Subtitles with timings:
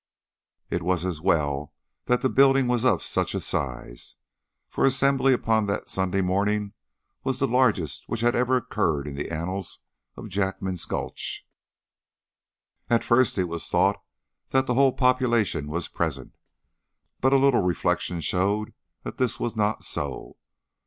[0.71, 4.15] It was as well that the building was of such a size,
[4.67, 6.73] for the assembly upon the Sunday morning
[7.23, 9.77] was the largest which had ever occurred in the annals
[10.17, 11.45] of Jackman's Gulch.
[12.89, 14.01] At first it was thought
[14.49, 16.35] that the whole population was present,
[17.19, 18.73] but a little reflection showed
[19.03, 20.35] that this was not so.